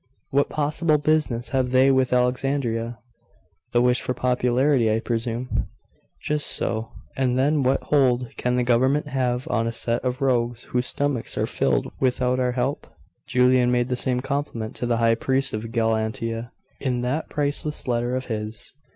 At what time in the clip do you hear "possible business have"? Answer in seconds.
0.49-1.69